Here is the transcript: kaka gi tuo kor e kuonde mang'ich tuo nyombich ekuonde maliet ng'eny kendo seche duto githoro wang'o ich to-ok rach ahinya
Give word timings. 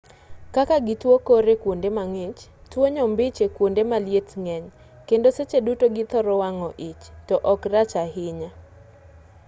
kaka 0.55 0.75
gi 0.85 0.95
tuo 1.01 1.15
kor 1.27 1.45
e 1.53 1.55
kuonde 1.63 1.89
mang'ich 1.97 2.39
tuo 2.71 2.85
nyombich 2.95 3.39
ekuonde 3.47 3.81
maliet 3.91 4.29
ng'eny 4.43 4.65
kendo 5.07 5.27
seche 5.37 5.57
duto 5.65 5.85
githoro 5.95 6.33
wang'o 6.41 6.69
ich 6.89 7.03
to-ok 7.27 7.61
rach 7.73 7.93
ahinya 8.03 8.49